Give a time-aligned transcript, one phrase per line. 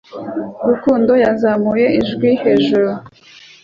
[0.69, 2.91] Rukundo yazamuye ijwi hejuru